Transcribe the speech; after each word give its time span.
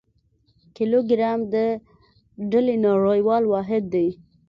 کیلوګرام 0.75 1.39
د 1.53 1.55
ډلي 2.51 2.75
نړیوال 2.85 3.43
واحد 3.47 3.83
دی. 3.93 4.07